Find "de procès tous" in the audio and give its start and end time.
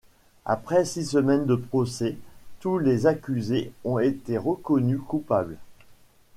1.45-2.79